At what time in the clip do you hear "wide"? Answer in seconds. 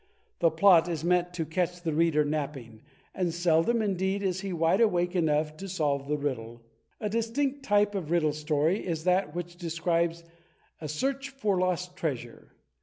4.51-4.81